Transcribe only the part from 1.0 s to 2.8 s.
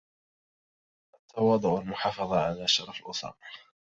التواضع والمحافظة على